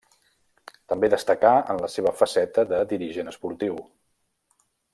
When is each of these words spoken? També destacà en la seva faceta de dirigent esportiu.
També 0.93 1.09
destacà 1.13 1.51
en 1.73 1.81
la 1.83 1.89
seva 1.97 2.13
faceta 2.21 2.65
de 2.73 2.79
dirigent 2.95 3.31
esportiu. 3.33 3.77